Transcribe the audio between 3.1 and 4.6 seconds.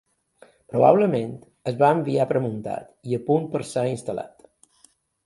i a punt per ser instal·lat.